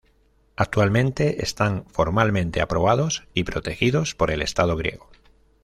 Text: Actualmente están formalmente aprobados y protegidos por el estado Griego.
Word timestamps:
Actualmente 0.55 1.43
están 1.43 1.85
formalmente 1.87 2.59
aprobados 2.63 3.27
y 3.35 3.43
protegidos 3.43 4.15
por 4.15 4.31
el 4.31 4.41
estado 4.41 4.75
Griego. 4.75 5.11